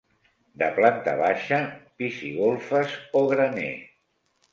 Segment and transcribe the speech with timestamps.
[0.59, 1.59] De planta baixa,
[2.01, 3.71] pis i golfes o graner.